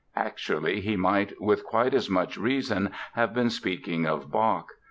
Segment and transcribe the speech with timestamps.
[0.15, 4.65] Actually, he might with quite as much reason have been speaking of Bach.